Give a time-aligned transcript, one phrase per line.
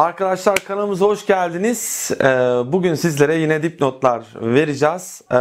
[0.00, 2.10] Arkadaşlar kanalımıza hoş geldiniz.
[2.20, 2.24] Ee,
[2.72, 5.22] Bugün sizlere yine dipnotlar vereceğiz.
[5.32, 5.36] Ee,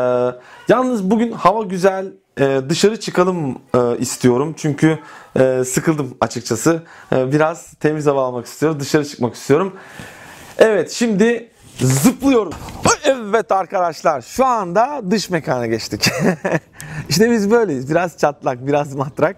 [0.67, 2.13] Yalnız bugün hava güzel.
[2.39, 4.53] Ee, Dışarı çıkalım e, istiyorum.
[4.57, 4.99] Çünkü
[5.39, 6.83] e, sıkıldım açıkçası.
[7.11, 8.79] Biraz temiz hava almak istiyorum.
[8.79, 9.75] Dışarı çıkmak istiyorum.
[10.57, 11.49] Evet şimdi
[11.81, 12.53] zıplıyorum.
[13.03, 16.11] Evet arkadaşlar şu anda dış mekana geçtik.
[17.09, 17.89] işte biz böyleyiz.
[17.89, 19.35] Biraz çatlak, biraz matrak.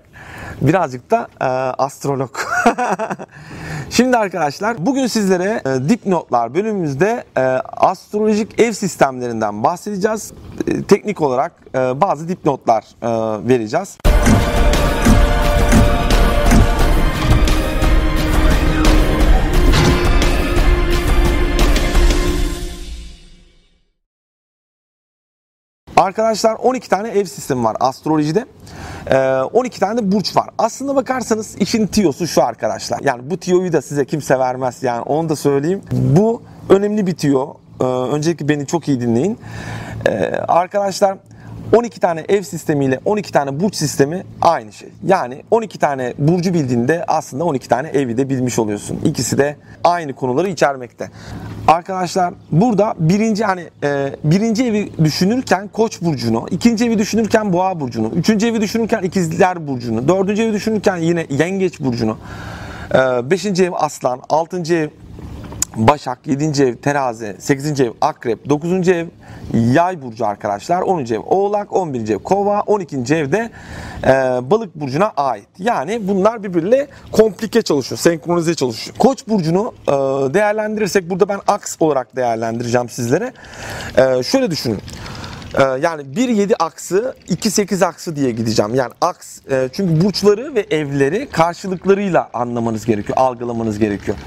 [0.61, 1.45] Birazcık da e,
[1.83, 2.37] astrolog.
[3.91, 7.41] Şimdi arkadaşlar bugün sizlere e, dipnotlar bölümümüzde e,
[7.77, 10.33] astrolojik ev sistemlerinden bahsedeceğiz.
[10.67, 13.07] E, teknik olarak e, bazı dipnotlar e,
[13.47, 13.97] vereceğiz.
[26.01, 28.45] Arkadaşlar 12 tane ev sistemi var astrolojide.
[29.11, 29.17] Ee,
[29.53, 30.49] 12 tane de burç var.
[30.57, 32.99] Aslında bakarsanız işin tiyosu şu arkadaşlar.
[33.03, 34.83] Yani bu tiyoyu da size kimse vermez.
[34.83, 35.81] Yani onu da söyleyeyim.
[35.91, 37.53] Bu önemli bir tiyo.
[37.81, 39.39] Ee, öncelikle beni çok iyi dinleyin.
[40.07, 40.11] Ee,
[40.47, 41.17] arkadaşlar
[41.75, 44.89] 12 tane ev sistemiyle 12 tane burç sistemi aynı şey.
[45.05, 48.99] Yani 12 tane burcu bildiğinde aslında 12 tane evi de bilmiş oluyorsun.
[49.05, 51.11] İkisi de aynı konuları içermekte.
[51.71, 58.11] Arkadaşlar burada birinci hani e, birinci evi düşünürken Koç burcunu, ikinci evi düşünürken Boğa burcunu,
[58.15, 62.17] üçüncü evi düşünürken İkizler burcunu, dördüncü evi düşünürken yine Yengeç burcunu,
[62.93, 62.97] e,
[63.31, 64.89] beşinci ev Aslan, altıncı ev
[65.75, 66.63] Başak, 7.
[66.63, 67.81] ev Terazi, 8.
[67.81, 68.87] ev Akrep, 9.
[68.89, 69.07] ev
[69.53, 70.99] Yay burcu arkadaşlar, 10.
[70.99, 72.09] ev Oğlak, 11.
[72.09, 73.15] ev Kova, 12.
[73.15, 73.51] evde
[74.03, 74.09] e,
[74.51, 75.47] Balık burcuna ait.
[75.59, 78.97] Yani bunlar birbiriyle komplike çalışıyor, senkronize çalışıyor.
[78.97, 79.91] Koç burcunu e,
[80.33, 83.33] değerlendirirsek burada ben aks olarak değerlendireceğim sizlere.
[83.97, 84.79] E, şöyle düşünün.
[85.57, 88.75] E, yani 1-7 aksı 2-8 aksı diye gideceğim.
[88.75, 94.17] Yani aks e, çünkü burçları ve evleri karşılıklarıyla anlamanız gerekiyor, algılamanız gerekiyor.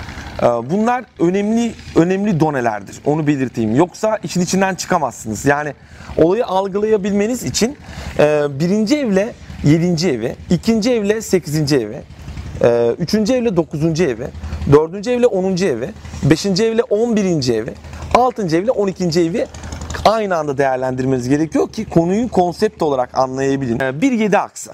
[0.42, 2.96] Ee, bunlar önemli önemli donelerdir.
[3.04, 3.76] Onu belirteyim.
[3.76, 5.44] Yoksa işin içinden çıkamazsınız.
[5.44, 5.74] Yani
[6.16, 7.76] olayı algılayabilmeniz için
[8.18, 9.32] e, birinci evle
[9.64, 12.02] yedinci evi, ikinci evle sekizinci evi,
[12.62, 14.26] e, üçüncü evle dokuzuncu evi,
[14.72, 15.90] dördüncü evle onuncu evi,
[16.22, 17.70] beşinci evle on birinci evi,
[18.14, 19.46] altıncı evle on ikinci evi
[20.04, 23.80] aynı anda değerlendirmeniz gerekiyor ki konuyu konsept olarak anlayabilin.
[23.80, 24.72] Ee, bir yedi aksı.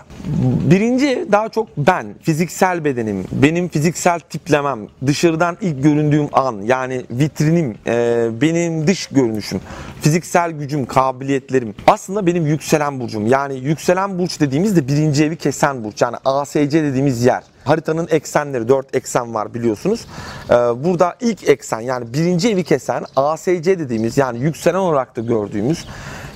[0.70, 7.78] Birinci daha çok ben, fiziksel bedenim, benim fiziksel tiplemem, dışarıdan ilk göründüğüm an yani vitrinim,
[7.86, 9.60] e, benim dış görünüşüm,
[10.00, 11.74] fiziksel gücüm, kabiliyetlerim.
[11.86, 13.26] Aslında benim yükselen burcum.
[13.26, 16.02] Yani yükselen burç dediğimizde birinci evi kesen burç.
[16.02, 17.42] Yani ASC dediğimiz yer.
[17.64, 20.06] Haritanın eksenleri 4 eksen var biliyorsunuz.
[20.50, 25.86] Ee, burada ilk eksen yani birinci evi kesen ASC dediğimiz yani yükselen olarak da gördüğümüz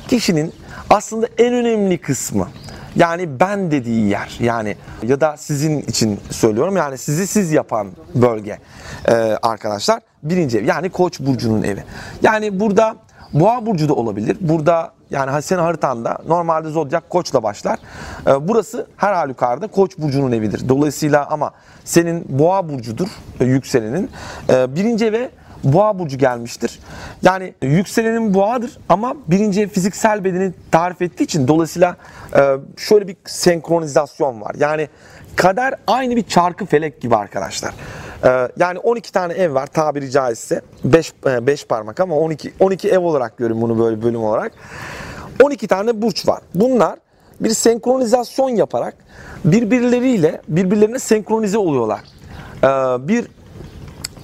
[0.09, 0.53] kişinin
[0.91, 2.49] aslında en önemli kısmı.
[2.97, 8.59] Yani ben dediği yer yani ya da sizin için söylüyorum yani sizi siz yapan bölge
[9.09, 11.85] ee, arkadaşlar birinci ev yani koç burcunun evi.
[12.23, 12.97] Yani burada
[13.33, 14.37] boğa burcu da olabilir.
[14.41, 17.79] Burada yani senin haritanda normalde zodyak koçla başlar.
[18.27, 20.69] Ee, burası her halükarda koç burcunun evidir.
[20.69, 21.53] Dolayısıyla ama
[21.85, 23.09] senin boğa burcudur
[23.41, 24.11] e, yükselenin.
[24.51, 25.31] Ee, birinci eve
[25.65, 26.81] boğa burcu gelmiştir.
[27.23, 31.97] Yani yükselenin boğadır ama birinci ev fiziksel bedeni tarif ettiği için dolayısıyla
[32.37, 34.55] e, şöyle bir senkronizasyon var.
[34.59, 34.89] Yani
[35.37, 37.75] kader aynı bir çarkı felek gibi arkadaşlar.
[38.25, 40.61] Ee, yani 12 tane ev var tabiri caizse.
[40.85, 44.53] 5 5 e, parmak ama 12 12 ev olarak görün bunu böyle bölüm olarak.
[45.43, 46.41] 12 tane burç var.
[46.55, 46.99] Bunlar
[47.41, 48.95] bir senkronizasyon yaparak
[49.45, 52.01] birbirleriyle birbirlerine senkronize oluyorlar.
[52.63, 52.69] Ee,
[53.09, 53.27] bir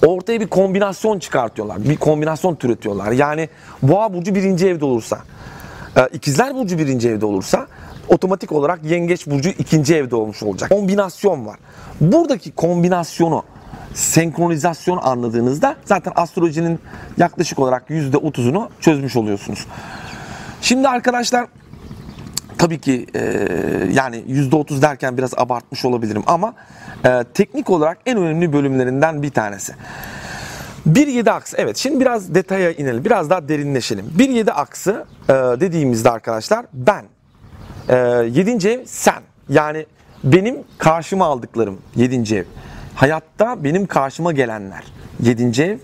[0.05, 1.83] ortaya bir kombinasyon çıkartıyorlar.
[1.83, 3.11] Bir kombinasyon türetiyorlar.
[3.11, 3.49] Yani
[3.81, 5.19] boğa burcu birinci evde olursa,
[5.97, 7.67] e, ikizler burcu birinci evde olursa
[8.09, 10.69] otomatik olarak yengeç burcu ikinci evde olmuş olacak.
[10.69, 11.59] Kombinasyon var.
[12.01, 13.43] Buradaki kombinasyonu
[13.93, 16.79] senkronizasyon anladığınızda zaten astrolojinin
[17.17, 19.65] yaklaşık olarak %30'unu çözmüş oluyorsunuz.
[20.61, 21.47] Şimdi arkadaşlar
[22.57, 23.21] tabii ki e,
[23.93, 26.53] yani %30 derken biraz abartmış olabilirim ama
[27.05, 29.73] e, teknik olarak en önemli bölümlerinden bir tanesi.
[30.89, 34.05] 1-7 aksı evet şimdi biraz detaya inelim biraz daha derinleşelim.
[34.17, 37.05] 1-7 aksı e, dediğimizde arkadaşlar ben,
[37.89, 38.69] e, 7.
[38.69, 39.85] ev sen yani
[40.23, 42.35] benim karşıma aldıklarım 7.
[42.35, 42.45] ev.
[43.01, 44.83] Hayatta benim karşıma gelenler.
[45.19, 45.77] Yedinci ev.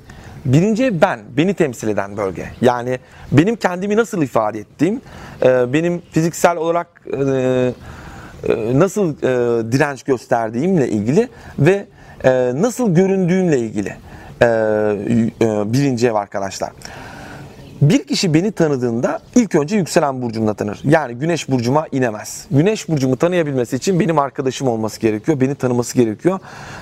[0.45, 2.45] Birinci ev ben, beni temsil eden bölge.
[2.61, 2.99] Yani
[3.31, 5.01] benim kendimi nasıl ifade ettiğim,
[5.43, 7.73] e, benim fiziksel olarak e, e,
[8.79, 9.17] nasıl
[9.71, 11.29] direnç gösterdiğimle ilgili
[11.59, 11.85] ve
[12.61, 13.95] nasıl göründüğümle ilgili
[15.73, 16.71] birinci ev arkadaşlar.
[17.81, 20.79] Bir kişi beni tanıdığında ilk önce yükselen burcumla tanır.
[20.83, 22.45] Yani güneş burcuma inemez.
[22.51, 25.39] Güneş burcumu tanıyabilmesi için benim arkadaşım olması gerekiyor.
[25.41, 26.39] Beni tanıması gerekiyor.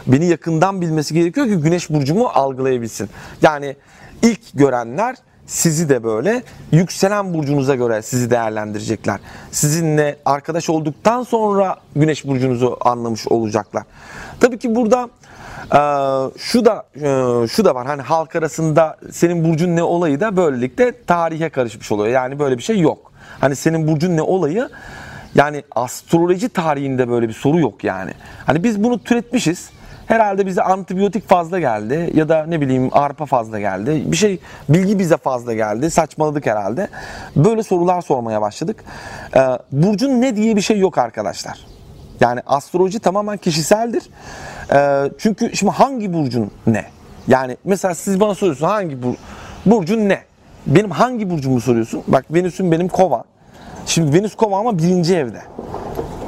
[0.08, 3.10] Beni yakından bilmesi gerekiyor ki güneş burcumu algılayabilsin.
[3.42, 3.76] Yani
[4.22, 5.16] ilk görenler
[5.48, 9.20] sizi de böyle yükselen burcunuza göre sizi değerlendirecekler.
[9.52, 13.84] Sizinle arkadaş olduktan sonra güneş burcunuzu anlamış olacaklar.
[14.40, 15.10] Tabii ki burada
[15.74, 15.78] ee,
[16.38, 21.04] şu da e, şu da var hani halk arasında senin burcun ne olayı da böylelikle
[21.06, 22.10] tarihe karışmış oluyor.
[22.10, 23.12] Yani böyle bir şey yok.
[23.40, 24.70] Hani senin burcun ne olayı
[25.36, 28.12] yani astroloji tarihinde böyle bir soru yok yani.
[28.46, 29.70] Hani biz bunu türetmişiz.
[30.08, 34.04] Herhalde bize antibiyotik fazla geldi ya da ne bileyim arpa fazla geldi.
[34.06, 34.40] Bir şey
[34.70, 35.92] bilgi bize fazla geldi.
[35.92, 36.88] Saçmaladık herhalde.
[37.36, 38.84] Böyle sorular sormaya başladık.
[39.36, 39.40] Ee,
[39.72, 41.60] burcun ne diye bir şey yok arkadaşlar.
[42.20, 44.04] Yani astroloji tamamen kişiseldir.
[44.74, 46.86] Ee, çünkü şimdi hangi burcun ne?
[47.28, 49.14] Yani mesela siz bana soruyorsun hangi bur
[49.66, 50.22] burcun ne?
[50.68, 52.04] Benim hangi burcumu soruyorsun?
[52.08, 53.24] Bak Venüs'ün benim kova.
[53.86, 55.42] Şimdi Venüs kova ama birinci evde.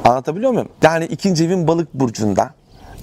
[0.04, 0.68] Anlatabiliyor muyum?
[0.82, 2.50] Yani ikinci evim balık burcunda.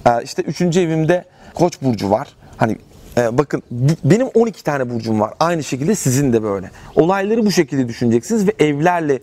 [0.06, 1.24] Ee, işte üçüncü evimde
[1.54, 2.28] koç burcu var.
[2.56, 2.76] Hani
[3.18, 3.62] e, bakın
[4.04, 5.34] benim 12 tane burcum var.
[5.40, 6.70] Aynı şekilde sizin de böyle.
[6.94, 9.14] Olayları bu şekilde düşüneceksiniz ve evlerle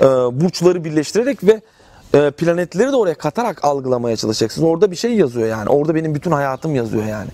[0.00, 0.04] e,
[0.40, 1.60] burçları birleştirerek ve
[2.14, 4.68] e, planetleri de oraya katarak algılamaya çalışacaksınız.
[4.68, 5.68] Orada bir şey yazıyor yani.
[5.68, 7.30] Orada benim bütün hayatım yazıyor yani.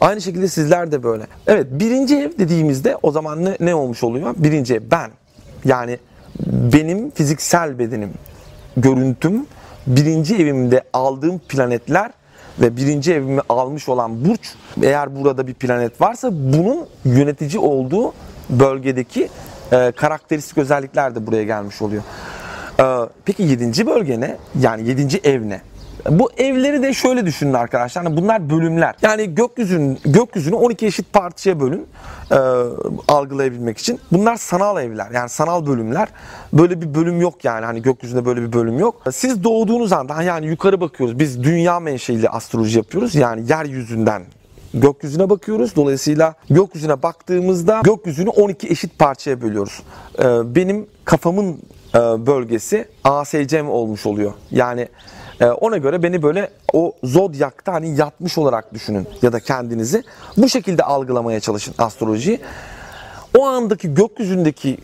[0.00, 1.26] Aynı şekilde sizler de böyle.
[1.46, 4.34] Evet birinci ev dediğimizde o zaman ne, ne olmuş oluyor?
[4.36, 5.10] Birinci ev ben.
[5.64, 5.98] Yani
[6.46, 8.10] benim fiziksel bedenim,
[8.76, 9.46] görüntüm,
[9.86, 12.10] birinci evimde aldığım planetler
[12.60, 18.12] ve birinci evimi almış olan burç eğer burada bir planet varsa bunun yönetici olduğu
[18.50, 19.28] bölgedeki
[19.72, 22.02] e, karakteristik özellikler de buraya gelmiş oluyor.
[22.80, 22.84] Ee,
[23.24, 23.86] peki 7.
[23.86, 24.36] bölge ne?
[24.60, 25.20] Yani 7.
[25.24, 25.60] ev ne?
[26.10, 28.04] Bu evleri de şöyle düşünün arkadaşlar.
[28.04, 28.94] Hani bunlar bölümler.
[29.02, 31.86] Yani gökyüzünün gökyüzünü 12 eşit parçaya bölün
[32.30, 32.36] e,
[33.08, 34.00] algılayabilmek için.
[34.12, 35.10] Bunlar sanal evler.
[35.14, 36.08] Yani sanal bölümler.
[36.52, 37.66] Böyle bir bölüm yok yani.
[37.66, 39.02] Hani gökyüzünde böyle bir bölüm yok.
[39.12, 41.18] Siz doğduğunuz anda yani yukarı bakıyoruz.
[41.18, 43.14] Biz dünya menşeili astroloji yapıyoruz.
[43.14, 44.22] Yani yeryüzünden
[44.74, 45.76] gökyüzüne bakıyoruz.
[45.76, 49.82] Dolayısıyla gökyüzüne baktığımızda gökyüzünü 12 eşit parçaya bölüyoruz.
[50.18, 50.24] Ee,
[50.54, 51.58] benim kafamın
[51.94, 54.32] e, bölgesi ASCM olmuş oluyor.
[54.50, 54.88] Yani
[55.40, 60.02] e, ona göre beni böyle o zodyakta hani yatmış olarak düşünün ya da kendinizi
[60.36, 62.40] bu şekilde algılamaya çalışın astrolojiyi.
[63.38, 64.78] O andaki gökyüzündeki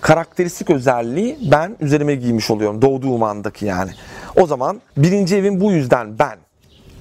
[0.00, 3.90] karakteristik özelliği ben üzerime giymiş oluyorum doğduğum andaki yani.
[4.36, 6.45] O zaman birinci evim bu yüzden ben.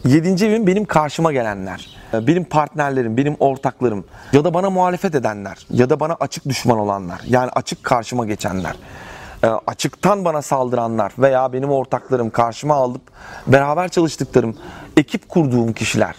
[0.05, 1.97] Yedinci evim benim karşıma gelenler.
[2.13, 7.21] Benim partnerlerim, benim ortaklarım ya da bana muhalefet edenler ya da bana açık düşman olanlar.
[7.27, 8.75] Yani açık karşıma geçenler.
[9.43, 13.01] E, açıktan bana saldıranlar veya benim ortaklarım karşıma alıp
[13.47, 14.57] beraber çalıştıklarım,
[14.97, 16.15] ekip kurduğum kişiler,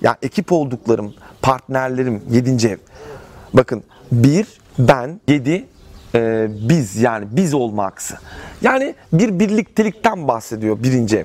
[0.00, 2.78] yani ekip olduklarım, partnerlerim, yedinci ev.
[3.54, 3.82] Bakın
[4.12, 4.46] bir,
[4.78, 5.66] ben, yedi,
[6.14, 7.92] e, biz yani biz olma.
[8.62, 11.24] Yani bir birliktelikten bahsediyor birinci ev.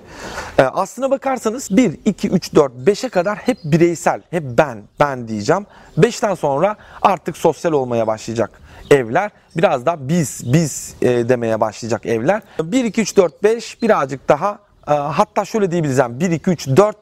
[0.58, 5.66] E, aslına bakarsanız 1, 2, 3, 4, 5'e kadar hep bireysel, hep ben, ben diyeceğim.
[5.98, 8.62] 5'ten sonra artık sosyal olmaya başlayacak
[8.92, 12.42] evler biraz daha biz biz e, demeye başlayacak evler.
[12.60, 16.68] 1 2 3 4 5 birazcık daha e, hatta şöyle diyebiliriz yani 1 2 3
[16.68, 16.98] 4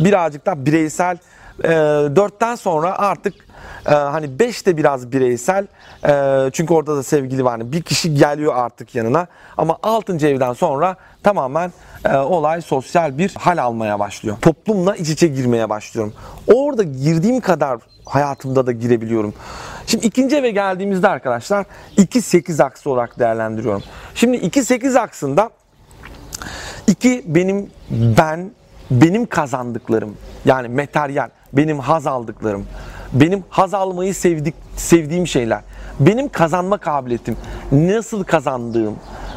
[0.00, 1.18] birazcık daha bireysel
[1.64, 3.34] 4'ten sonra artık
[3.86, 5.66] e, hani 5 de biraz bireysel
[6.08, 7.58] e, çünkü orada da sevgili var.
[7.58, 9.26] Yani bir kişi geliyor artık yanına
[9.56, 10.26] ama 6.
[10.26, 11.72] evden sonra tamamen
[12.04, 14.36] e, olay sosyal bir hal almaya başlıyor.
[14.42, 16.14] Toplumla iç içe girmeye başlıyorum.
[16.54, 19.34] Orada girdiğim kadar hayatımda da girebiliyorum.
[19.86, 23.82] Şimdi ikinci eve geldiğimizde arkadaşlar 2-8 aksı olarak değerlendiriyorum.
[24.14, 25.50] Şimdi 2-8 aksında
[26.86, 28.50] 2 benim ben
[28.90, 32.66] benim kazandıklarım yani materyal benim haz aldıklarım
[33.12, 35.60] benim haz almayı sevdik, sevdiğim şeyler
[36.00, 37.36] benim kazanma kabiliyetim
[37.72, 38.96] nasıl kazandığım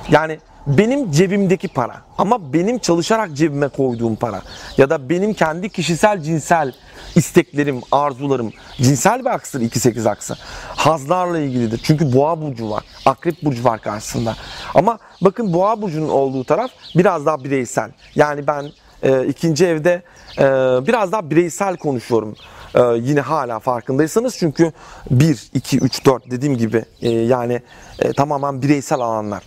[0.10, 4.42] yani benim cebimdeki para ama benim çalışarak cebime koyduğum para
[4.78, 6.74] ya da benim kendi kişisel cinsel
[7.16, 10.36] isteklerim, arzularım cinsel bir aksır 2-8 aksı.
[10.76, 11.82] Hazlarla ilgilidir.
[11.84, 12.84] Çünkü boğa burcu var.
[13.06, 14.36] Akrep burcu var karşısında.
[14.76, 17.92] Ama bakın boğa burcunun olduğu taraf biraz daha bireysel.
[18.16, 18.66] Yani ben
[19.04, 20.02] e, ikinci evde
[20.38, 20.44] e,
[20.88, 22.36] biraz daha bireysel konuşuyorum.
[22.76, 24.72] Ee, yine hala farkındaysanız çünkü
[25.12, 27.62] 1, 2, 3, 4 dediğim gibi e, yani
[28.00, 29.44] e, tamamen bireysel alanlar.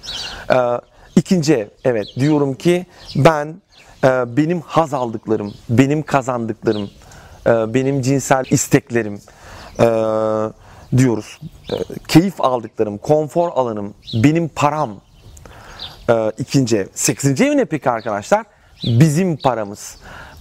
[0.50, 0.80] Ee,
[1.16, 2.86] ikinci ev evet diyorum ki
[3.16, 3.54] ben
[4.04, 6.90] e, benim haz aldıklarım, benim kazandıklarım,
[7.46, 9.20] e, benim cinsel isteklerim
[9.80, 9.86] e,
[10.96, 11.40] diyoruz.
[11.72, 11.76] E,
[12.08, 15.00] keyif aldıklarım, konfor alanım, benim param.
[16.10, 16.86] E, ikinci ev.
[16.94, 18.55] Sekizinci ev ne peki arkadaşlar?
[18.84, 19.96] Bizim paramız.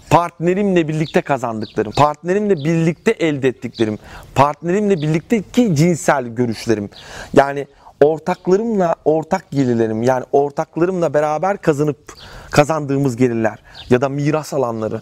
[0.10, 4.00] partnerimle birlikte kazandıklarım, partnerimle birlikte elde ettiklerim,
[4.36, 6.89] partnerimle birlikteki cinsel görüşlerim.
[7.34, 7.68] Yani
[8.01, 12.13] ortaklarımla ortak gelirlerim yani ortaklarımla beraber kazanıp
[12.51, 15.01] kazandığımız gelirler ya da miras alanları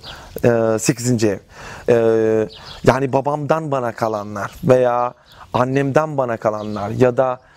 [0.79, 1.23] 8.
[1.23, 1.37] ev.
[1.89, 1.95] E,
[2.83, 5.13] yani babamdan bana kalanlar veya
[5.53, 7.52] annemden bana kalanlar ya da e,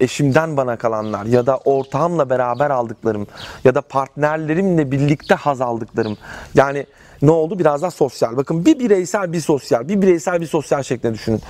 [0.00, 3.26] eşimden bana kalanlar ya da ortağımla beraber aldıklarım
[3.64, 6.18] ya da partnerlerimle birlikte haz aldıklarım.
[6.54, 6.86] Yani
[7.22, 7.58] ne oldu?
[7.58, 8.36] Biraz daha sosyal.
[8.36, 11.40] Bakın bir bireysel bir sosyal, bir bireysel bir sosyal şeklinde düşünün.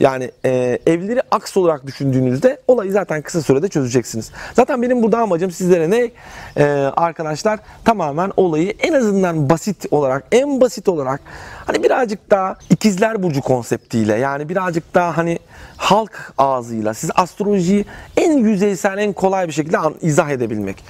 [0.00, 4.30] Yani e, evleri aks olarak düşündüğünüzde olayı zaten kısa sürede çözeceksiniz.
[4.54, 6.10] Zaten benim burada amacım sizlere ne?
[6.56, 6.64] E,
[6.96, 11.20] arkadaşlar tamamen olayı en azından basit olarak, en basit olarak
[11.66, 15.38] hani birazcık daha ikizler burcu konseptiyle yani birazcık daha hani
[15.76, 17.84] halk ağzıyla siz astrolojiyi
[18.16, 20.84] en yüzeysel, en kolay bir şekilde izah edebilmek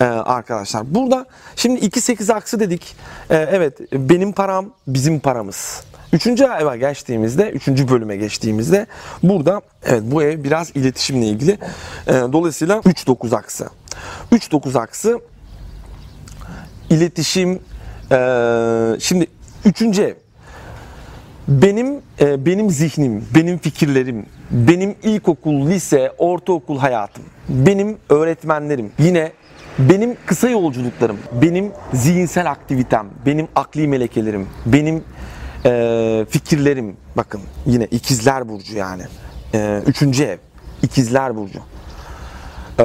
[0.00, 0.94] ee, arkadaşlar.
[0.94, 1.26] Burada
[1.56, 2.96] şimdi 2-8 aksı dedik.
[3.30, 5.84] Ee, evet benim param bizim paramız.
[6.12, 8.86] Üçüncü eve geçtiğimizde, üçüncü bölüme geçtiğimizde
[9.22, 11.58] burada evet bu ev biraz iletişimle ilgili.
[12.08, 13.68] Ee, dolayısıyla 3-9 aksı.
[14.32, 15.20] 3-9 aksı
[16.90, 17.60] iletişim
[19.00, 19.26] şimdi
[19.64, 20.14] üçüncü ev
[21.48, 29.32] benim e, benim zihnim, benim fikirlerim, benim ilkokul, lise, ortaokul hayatım, benim öğretmenlerim, yine
[29.78, 35.04] benim kısa yolculuklarım, benim zihinsel aktivitem, benim akli melekelerim, benim
[35.64, 39.02] e, fikirlerim, bakın yine ikizler burcu yani,
[39.54, 40.38] e, üçüncü ev,
[40.82, 41.58] ikizler burcu.
[42.80, 42.84] Ee,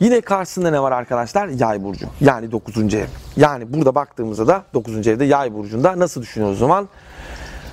[0.00, 1.48] yine karşısında ne var arkadaşlar?
[1.48, 2.06] Yay burcu.
[2.20, 2.94] Yani 9.
[2.94, 3.06] ev.
[3.36, 5.08] Yani burada baktığımızda da 9.
[5.08, 6.88] evde yay burcunda nasıl düşünüyoruz o zaman?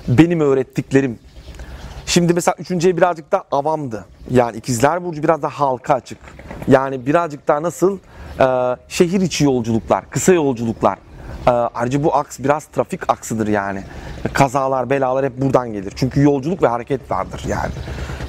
[0.08, 1.18] benim öğrettiklerim.
[2.06, 4.04] Şimdi mesela üçüncüye birazcık da avamdı.
[4.30, 6.18] Yani ikizler burcu biraz da halka açık.
[6.68, 7.98] Yani birazcık daha nasıl
[8.40, 10.98] e, şehir içi yolculuklar, kısa yolculuklar.
[11.46, 13.82] E, ayrıca bu aks biraz trafik aksıdır yani.
[14.32, 15.92] Kazalar, belalar hep buradan gelir.
[15.96, 17.72] Çünkü yolculuk ve hareket vardır yani.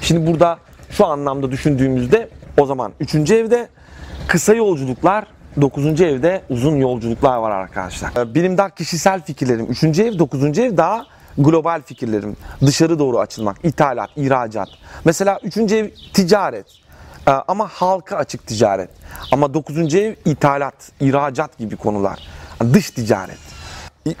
[0.00, 0.58] Şimdi burada
[0.90, 3.68] şu anlamda düşündüğümüzde o zaman üçüncü evde
[4.28, 5.26] kısa yolculuklar,
[5.60, 8.10] dokuzuncu evde uzun yolculuklar var arkadaşlar.
[8.16, 9.66] E, benim daha kişisel fikirlerim.
[9.66, 11.06] Üçüncü ev, dokuzuncu ev daha
[11.38, 14.68] global fikirlerim, dışarı doğru açılmak, ithalat, ihracat.
[15.04, 16.66] Mesela üçüncü ev ticaret
[17.28, 18.90] ee, ama halka açık ticaret.
[19.32, 22.28] Ama dokuzuncu ev ithalat, ihracat gibi konular.
[22.72, 23.38] Dış ticaret.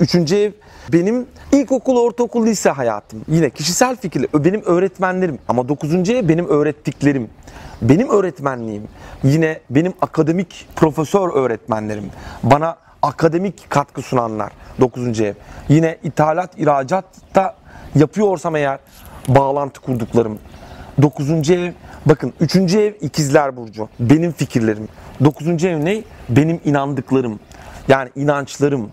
[0.00, 0.52] Üçüncü ev
[0.92, 3.24] benim ilkokul, ortaokul, lise hayatım.
[3.28, 5.38] Yine kişisel fikirler, benim öğretmenlerim.
[5.48, 7.30] Ama dokuzuncu ev benim öğrettiklerim.
[7.82, 8.88] Benim öğretmenliğim.
[9.24, 12.10] Yine benim akademik profesör öğretmenlerim.
[12.42, 15.20] Bana akademik katkı sunanlar 9.
[15.20, 15.34] ev.
[15.68, 17.56] Yine ithalat, ihracatta
[17.94, 18.78] yapıyorsam eğer
[19.28, 20.38] bağlantı kurduklarım.
[21.02, 21.50] 9.
[21.50, 21.72] ev
[22.06, 22.74] bakın 3.
[22.74, 23.88] ev ikizler burcu.
[24.00, 24.88] Benim fikirlerim.
[25.24, 25.64] 9.
[25.64, 26.02] ev ne?
[26.28, 27.40] Benim inandıklarım.
[27.88, 28.90] Yani inançlarım.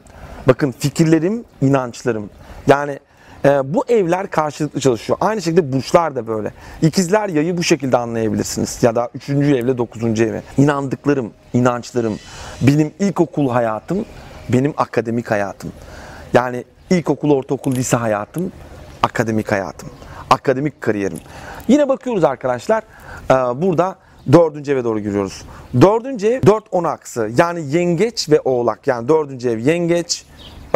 [0.48, 2.30] Bakın fikirlerim, inançlarım.
[2.68, 3.00] Yani
[3.46, 5.18] e, bu evler karşılıklı çalışıyor.
[5.22, 6.54] Aynı şekilde burçlar da böyle.
[6.82, 8.84] İkizler yayı bu şekilde anlayabilirsiniz.
[8.84, 9.30] Ya da 3.
[9.30, 10.22] evle 9.
[10.22, 10.42] evi.
[10.58, 12.20] İnandıklarım, inançlarım.
[12.62, 14.06] Benim ilkokul hayatım,
[14.50, 15.72] benim akademik hayatım.
[16.34, 18.52] Yani ilkokul, ortaokul, lise hayatım,
[19.04, 19.90] akademik hayatım.
[20.30, 21.20] Akademik kariyerim.
[21.68, 22.84] Yine bakıyoruz arkadaşlar.
[23.30, 23.96] E, burada
[24.32, 25.42] dördüncü eve doğru giriyoruz.
[25.82, 27.32] Dördüncü ev 4-10 aksı.
[27.38, 28.88] Yani yengeç ve oğlak.
[28.88, 30.26] Yani dördüncü ev yengeç,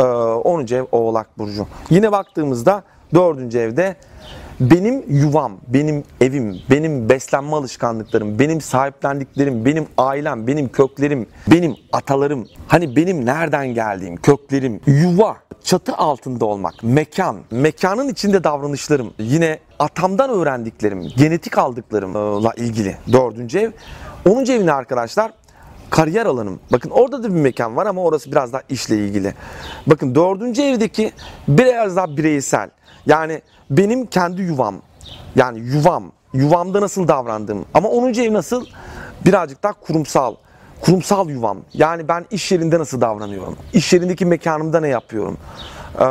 [0.03, 0.65] 10.
[0.71, 1.67] Ee, ev Oğlak Burcu.
[1.89, 3.55] Yine baktığımızda 4.
[3.55, 3.95] evde
[4.59, 12.47] benim yuvam, benim evim, benim beslenme alışkanlıklarım, benim sahiplendiklerim, benim ailem, benim köklerim, benim atalarım,
[12.67, 20.29] hani benim nereden geldiğim, köklerim, yuva, çatı altında olmak, mekan, mekanın içinde davranışlarım, yine atamdan
[20.29, 23.71] öğrendiklerim, genetik aldıklarımla ilgili dördüncü ev.
[24.29, 25.31] Onuncu evine arkadaşlar
[25.89, 26.59] kariyer alanım.
[26.71, 29.33] Bakın orada da bir mekan var ama orası biraz daha işle ilgili.
[29.87, 31.11] Bakın dördüncü evdeki
[31.47, 32.69] biraz daha bireysel.
[33.05, 34.75] Yani benim kendi yuvam.
[35.35, 36.11] Yani yuvam.
[36.33, 37.65] Yuvamda nasıl davrandım.
[37.73, 38.65] Ama onuncu ev nasıl?
[39.25, 40.35] Birazcık daha kurumsal.
[40.81, 41.57] Kurumsal yuvam.
[41.73, 43.57] Yani ben iş yerinde nasıl davranıyorum?
[43.73, 45.37] İş yerindeki mekanımda ne yapıyorum?
[45.99, 46.05] Ee,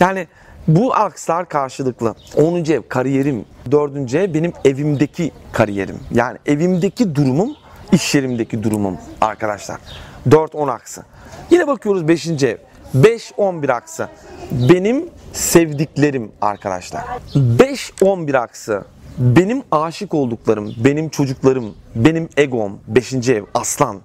[0.00, 0.26] yani
[0.68, 2.14] bu akslar karşılıklı.
[2.36, 2.56] 10.
[2.56, 3.44] ev kariyerim.
[3.70, 4.14] 4.
[4.14, 5.98] ev benim evimdeki kariyerim.
[6.14, 7.56] Yani evimdeki durumum
[7.92, 9.80] iş yerimdeki durumum arkadaşlar.
[10.28, 11.02] 4-10 aksı.
[11.50, 12.26] Yine bakıyoruz 5.
[12.26, 12.56] ev.
[12.94, 14.08] 5-11 aksı.
[14.50, 17.04] Benim sevdiklerim arkadaşlar.
[17.34, 18.84] 5-11 aksı.
[19.18, 22.78] Benim aşık olduklarım, benim çocuklarım, benim egom.
[22.88, 23.28] 5.
[23.28, 24.00] ev aslan.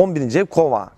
[0.00, 0.34] 11.
[0.34, 0.90] ev kova.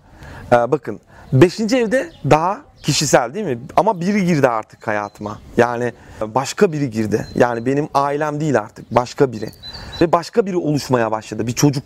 [0.51, 0.99] Ee, bakın
[1.33, 1.59] 5.
[1.59, 3.59] evde daha kişisel değil mi?
[3.75, 5.39] Ama biri girdi artık hayatıma.
[5.57, 7.27] Yani başka biri girdi.
[7.35, 8.95] Yani benim ailem değil artık.
[8.95, 9.49] Başka biri.
[10.01, 11.47] Ve başka biri oluşmaya başladı.
[11.47, 11.83] Bir çocuk.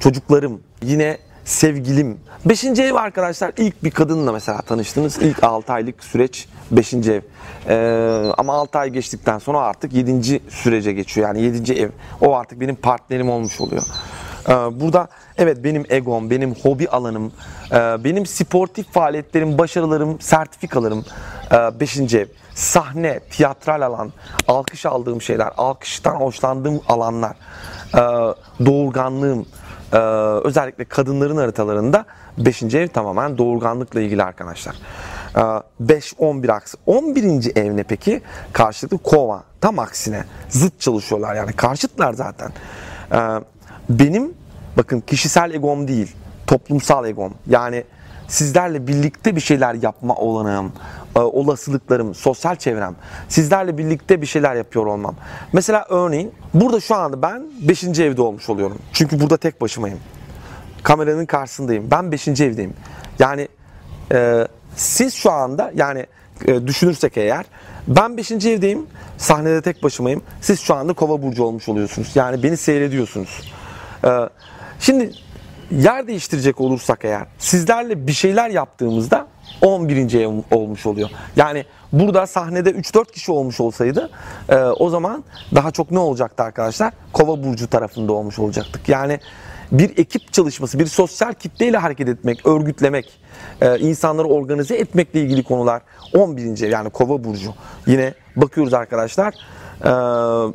[0.00, 0.60] Çocuklarım.
[0.82, 2.18] Yine sevgilim.
[2.44, 5.18] Beşinci ev arkadaşlar ilk bir kadınla mesela tanıştınız.
[5.22, 7.20] İlk 6 aylık süreç beşinci ev.
[7.68, 10.40] Ee, ama 6 ay geçtikten sonra artık 7.
[10.48, 11.28] sürece geçiyor.
[11.28, 11.72] Yani 7.
[11.72, 11.90] ev.
[12.20, 13.82] O artık benim partnerim olmuş oluyor.
[14.48, 15.08] Ee, burada
[15.38, 17.32] evet benim egom, benim hobi alanım,
[17.70, 17.74] e,
[18.04, 21.04] benim sportif faaliyetlerim, başarılarım, sertifikalarım
[21.80, 22.14] 5.
[22.14, 22.26] ev.
[22.54, 24.12] Sahne, tiyatral alan,
[24.48, 27.36] alkış aldığım şeyler, alkıştan hoşlandığım alanlar,
[27.94, 28.00] e,
[28.66, 29.46] doğurganlığım,
[29.92, 29.96] e,
[30.44, 32.04] özellikle kadınların haritalarında
[32.38, 32.78] 5.
[32.78, 34.76] ev tamamen doğurganlıkla ilgili arkadaşlar.
[35.80, 36.76] 5-11 aksı.
[36.86, 37.52] 11.
[37.56, 38.22] ev ne peki?
[38.52, 39.42] Karşılıklı kova.
[39.60, 40.24] Tam aksine.
[40.48, 41.52] Zıt çalışıyorlar yani.
[41.52, 42.52] Karşıtlar zaten.
[43.88, 44.34] Benim
[44.76, 47.34] bakın kişisel egom değil, toplumsal egom.
[47.46, 47.84] Yani
[48.28, 50.72] sizlerle birlikte bir şeyler yapma olanağım,
[51.16, 52.96] e, olasılıklarım, sosyal çevrem,
[53.28, 55.14] sizlerle birlikte bir şeyler yapıyor olmam.
[55.52, 57.84] Mesela örneğin burada şu anda ben 5.
[57.84, 58.78] evde olmuş oluyorum.
[58.92, 59.98] Çünkü burada tek başımayım.
[60.82, 61.90] Kameranın karşısındayım.
[61.90, 62.28] Ben 5.
[62.28, 62.74] evdeyim.
[63.18, 63.48] Yani
[64.12, 66.06] e, siz şu anda yani
[66.46, 67.44] e, düşünürsek eğer
[67.88, 68.30] ben 5.
[68.30, 68.86] evdeyim.
[69.18, 70.22] Sahnede tek başımayım.
[70.40, 72.10] Siz şu anda kova burcu olmuş oluyorsunuz.
[72.14, 73.52] Yani beni seyrediyorsunuz.
[74.04, 74.08] Ee,
[74.80, 75.10] şimdi
[75.70, 79.26] yer değiştirecek olursak eğer sizlerle bir şeyler yaptığımızda
[79.62, 80.20] 11.
[80.20, 81.10] ev olmuş oluyor.
[81.36, 84.10] Yani burada sahnede 3-4 kişi olmuş olsaydı
[84.48, 86.92] e, o zaman daha çok ne olacaktı arkadaşlar?
[87.12, 88.88] Kova burcu tarafında olmuş olacaktık.
[88.88, 89.20] Yani
[89.72, 93.20] bir ekip çalışması, bir sosyal kitleyle hareket etmek, örgütlemek,
[93.60, 95.82] e, insanları organize etmekle ilgili konular
[96.14, 96.62] 11.
[96.62, 97.54] ev yani kova burcu.
[97.86, 99.34] Yine bakıyoruz arkadaşlar.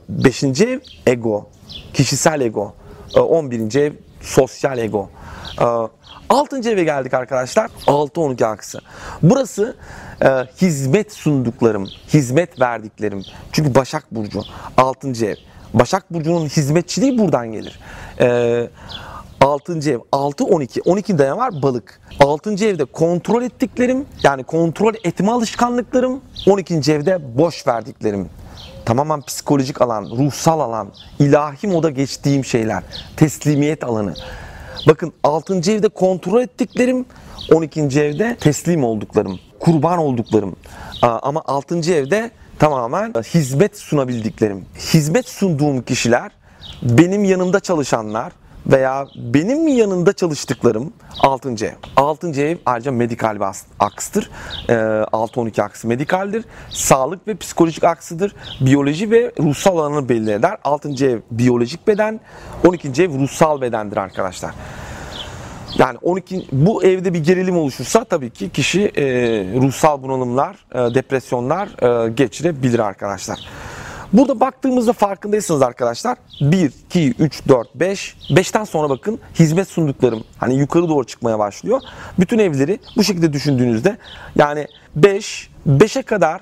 [0.10, 0.44] 5.
[0.44, 1.50] E, ev ego,
[1.94, 2.74] kişisel ego.
[3.16, 3.76] 11.
[3.76, 5.10] ev sosyal ego.
[6.30, 6.70] 6.
[6.70, 7.70] eve geldik arkadaşlar.
[7.88, 8.80] 6-12 aksı.
[9.24, 9.76] Burası
[10.22, 10.28] e,
[10.62, 13.24] hizmet sunduklarım, hizmet verdiklerim.
[13.52, 14.42] Çünkü Başak Burcu
[14.78, 15.26] 6.
[15.26, 15.36] ev.
[15.74, 17.80] Başak Burcu'nun hizmetçiliği buradan gelir.
[18.22, 18.70] E,
[19.42, 19.92] 6.
[19.92, 22.02] ev 6 12 12 dayan var balık.
[22.20, 22.66] 6.
[22.66, 26.76] evde kontrol ettiklerim yani kontrol etme alışkanlıklarım 12.
[26.76, 28.30] evde boş verdiklerim
[28.90, 32.84] tamamen psikolojik alan, ruhsal alan, ilahi moda geçtiğim şeyler,
[33.18, 34.14] teslimiyet alanı.
[34.88, 35.72] Bakın 6.
[35.72, 37.06] evde kontrol ettiklerim,
[37.54, 37.82] 12.
[37.82, 40.56] evde teslim olduklarım, kurban olduklarım.
[41.02, 41.94] Ama 6.
[41.94, 44.66] evde tamamen hizmet sunabildiklerim.
[44.94, 46.32] Hizmet sunduğum kişiler
[46.84, 48.34] benim yanımda çalışanlar,
[48.68, 51.66] veya benim yanında çalıştıklarım 6.
[51.66, 51.74] ev.
[51.96, 52.42] 6.
[52.42, 53.46] ev ayrıca medikal bir
[53.80, 54.30] aksıdır.
[54.70, 56.46] E, 6-12 aksı medikaldir.
[56.70, 58.36] Sağlık ve psikolojik aksıdır.
[58.62, 60.58] Biyoloji ve ruhsal alanını belli eder.
[60.64, 61.06] 6.
[61.06, 62.20] ev biyolojik beden,
[62.68, 63.04] 12.
[63.04, 64.52] ev ruhsal bedendir arkadaşlar.
[65.78, 69.04] Yani 12 bu evde bir gerilim oluşursa tabii ki kişi e,
[69.62, 71.68] ruhsal bunalımlar, e, depresyonlar
[72.06, 73.40] e, geçirebilir arkadaşlar.
[74.14, 78.16] Burada baktığımızda farkındaysanız arkadaşlar 1, 2, 3, 4, 5.
[78.30, 81.82] 5'ten sonra bakın hizmet sunduklarım hani yukarı doğru çıkmaya başlıyor.
[82.20, 83.98] Bütün evleri bu şekilde düşündüğünüzde
[84.36, 86.42] yani 5, 5'e kadar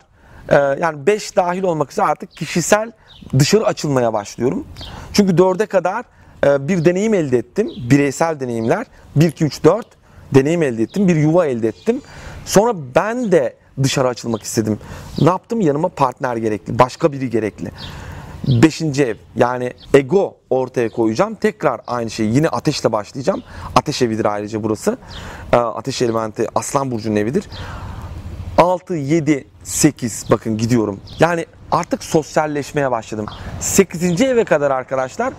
[0.49, 2.91] e, yani 5 dahil olmak üzere artık kişisel
[3.39, 4.67] dışarı açılmaya başlıyorum.
[5.13, 6.05] Çünkü 4'e kadar
[6.45, 7.71] e, bir deneyim elde ettim.
[7.89, 8.85] Bireysel deneyimler.
[9.15, 9.87] 1, 2, 3, 4
[10.35, 11.07] deneyim elde ettim.
[11.07, 12.01] Bir yuva elde ettim.
[12.45, 14.79] Sonra ben de dışarı açılmak istedim.
[15.21, 15.61] Ne yaptım?
[15.61, 17.71] Yanıma partner gerekli, başka biri gerekli.
[18.47, 21.35] Beşinci ev yani ego ortaya koyacağım.
[21.35, 23.43] Tekrar aynı şeyi yine ateşle başlayacağım.
[23.75, 24.97] Ateş evidir ayrıca burası.
[25.53, 27.49] Ee, ateş elementi Aslan Burcu'nun evidir.
[28.57, 30.99] 6, 7, 8 bakın gidiyorum.
[31.19, 33.25] Yani artık sosyalleşmeye başladım.
[33.59, 34.21] 8.
[34.21, 35.33] eve kadar arkadaşlar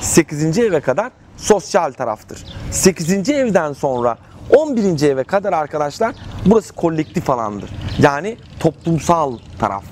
[0.00, 0.58] 8.
[0.58, 2.44] eve kadar sosyal taraftır.
[2.70, 3.28] 8.
[3.30, 4.18] evden sonra
[4.50, 5.02] 11.
[5.02, 6.14] eve kadar arkadaşlar
[6.46, 7.70] burası kolektif alandır.
[7.98, 9.84] Yani toplumsal taraf.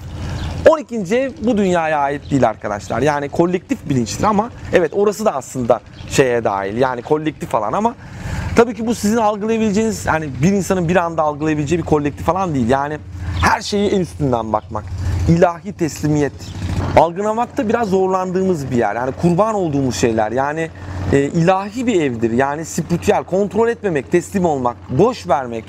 [0.68, 1.16] 12.
[1.16, 3.02] ev bu dünyaya ait değil arkadaşlar.
[3.02, 6.76] Yani kolektif bilinçtir ama evet orası da aslında şeye dahil.
[6.76, 7.94] Yani kolektif alan ama
[8.56, 12.68] tabii ki bu sizin algılayabileceğiniz yani bir insanın bir anda algılayabileceği bir kolektif falan değil.
[12.68, 12.98] Yani
[13.42, 14.84] her şeyi en üstünden bakmak.
[15.28, 16.32] İlahi teslimiyet.
[16.96, 18.96] Algılamakta biraz zorlandığımız bir yer.
[18.96, 20.32] Yani kurban olduğumuz şeyler.
[20.32, 20.70] Yani
[21.12, 22.30] e, ilahi bir evdir.
[22.30, 25.64] Yani spiritüel, kontrol etmemek, teslim olmak, boş vermek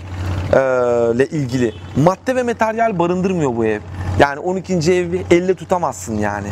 [1.15, 1.73] ile ilgili.
[1.95, 3.79] Madde ve materyal barındırmıyor bu ev.
[4.19, 4.73] Yani 12.
[4.93, 6.47] evi elle tutamazsın yani.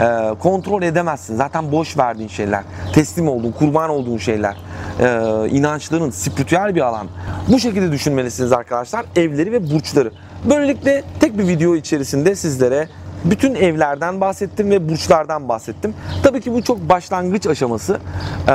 [0.00, 1.36] E, kontrol edemezsin.
[1.36, 2.62] Zaten boş verdiğin şeyler.
[2.94, 4.56] Teslim olduğun, kurban olduğun şeyler.
[5.00, 7.06] E, inançların, spiritüel bir alan.
[7.48, 9.06] Bu şekilde düşünmelisiniz arkadaşlar.
[9.16, 10.12] Evleri ve burçları.
[10.50, 12.88] Böylelikle tek bir video içerisinde sizlere
[13.24, 15.94] bütün evlerden bahsettim ve burçlardan bahsettim.
[16.22, 18.00] Tabii ki bu çok başlangıç aşaması.
[18.48, 18.52] Ee,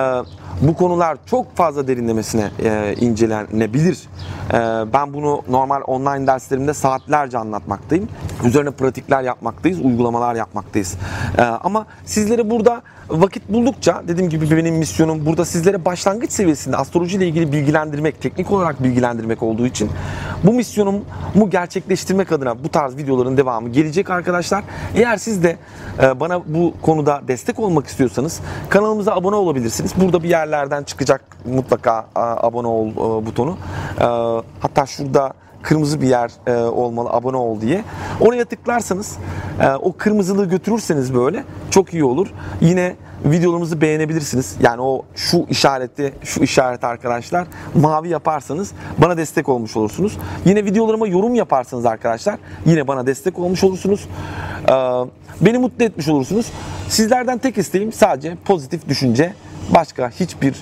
[0.68, 4.00] bu konular çok fazla derinlemesine e, incelenebilir.
[4.54, 4.58] E,
[4.94, 8.08] ben bunu normal online derslerimde saatlerce anlatmaktayım.
[8.44, 10.96] Üzerine pratikler yapmaktayız, uygulamalar yapmaktayız.
[11.38, 17.18] E, ama sizlere burada vakit buldukça dediğim gibi benim misyonum burada sizlere başlangıç seviyesinde astroloji
[17.18, 19.90] ile ilgili bilgilendirmek, teknik olarak bilgilendirmek olduğu için
[20.44, 24.64] bu misyonumu gerçekleştirmek adına bu tarz videoların devamı gelecek arkadaşlar.
[24.96, 25.58] Eğer siz de
[26.04, 29.94] e, bana bu konuda destek olmak istiyorsanız kanalımıza abone olabilirsiniz.
[29.98, 33.58] Burada bir yerlerden çıkacak mutlaka abone ol e, butonu.
[34.00, 34.06] E,
[34.60, 37.84] hatta şurada kırmızı bir yer e, olmalı abone ol diye.
[38.22, 39.18] Oraya tıklarsanız
[39.62, 42.28] e, o kırmızılığı götürürseniz böyle çok iyi olur.
[42.62, 42.96] Yine
[43.26, 44.56] videolarımızı beğenebilirsiniz.
[44.62, 50.18] Yani o şu işareti, şu işaret arkadaşlar mavi yaparsanız bana destek olmuş olursunuz.
[50.46, 54.08] Yine videolarıma yorum yaparsanız arkadaşlar yine bana destek olmuş olursunuz.
[54.70, 54.74] Ee,
[55.42, 56.52] beni mutlu etmiş olursunuz.
[56.90, 59.34] Sizlerden tek isteğim sadece pozitif düşünce.
[59.76, 60.56] Başka hiçbir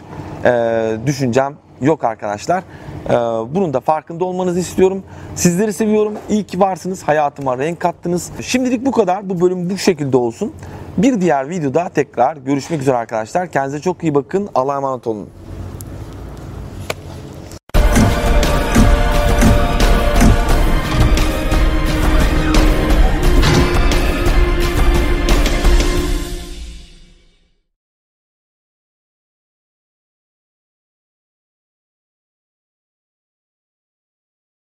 [0.45, 2.63] e, düşüncem yok arkadaşlar.
[3.09, 3.13] Ee,
[3.55, 5.03] bunun da farkında olmanızı istiyorum.
[5.35, 6.13] Sizleri seviyorum.
[6.29, 7.03] İyi ki varsınız.
[7.03, 8.31] Hayatıma renk kattınız.
[8.41, 9.29] Şimdilik bu kadar.
[9.29, 10.53] Bu bölüm bu şekilde olsun.
[10.97, 13.51] Bir diğer videoda tekrar görüşmek üzere arkadaşlar.
[13.51, 14.49] Kendinize çok iyi bakın.
[14.55, 15.29] Allah'a emanet olun.